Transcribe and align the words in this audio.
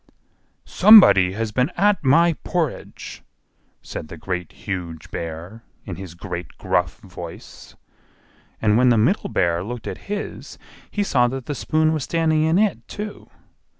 "SOMEBODY 0.65 1.33
HAS 1.33 1.51
BEEN 1.51 1.69
AT 1.77 2.03
MY 2.03 2.33
PORRIDGE!" 2.43 3.21
said 3.83 4.07
the 4.07 4.17
Great, 4.17 4.51
Huge 4.51 5.11
Bear, 5.11 5.63
in 5.85 5.97
his 5.97 6.15
great 6.15 6.57
gruff 6.57 6.97
voice. 7.01 7.75
And 8.59 8.79
when 8.79 8.89
the 8.89 8.97
Middle 8.97 9.29
Bear 9.29 9.63
looked 9.63 9.85
at 9.85 10.09
his, 10.11 10.57
he 10.89 11.03
saw 11.03 11.27
that 11.27 11.45
the 11.45 11.53
spoon 11.53 11.93
was 11.93 12.03
standing 12.03 12.41
in 12.41 12.57
it, 12.57 12.87
too. 12.87 13.29